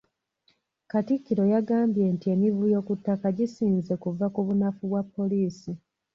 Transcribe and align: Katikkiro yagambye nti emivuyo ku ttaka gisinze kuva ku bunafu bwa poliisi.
Katikkiro 0.91 1.43
yagambye 1.53 2.05
nti 2.15 2.25
emivuyo 2.33 2.79
ku 2.87 2.93
ttaka 2.99 3.27
gisinze 3.37 3.93
kuva 4.03 4.25
ku 4.33 4.39
bunafu 4.47 4.83
bwa 4.89 5.01
poliisi. 5.13 5.71